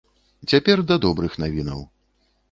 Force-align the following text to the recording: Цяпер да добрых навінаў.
Цяпер 0.53 0.81
да 0.91 0.95
добрых 1.03 1.35
навінаў. 1.43 1.83